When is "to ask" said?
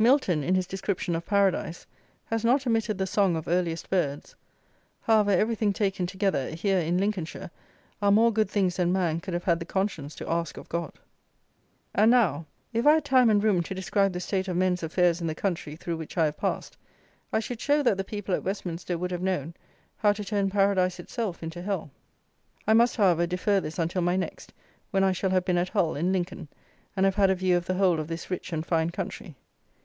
10.14-10.56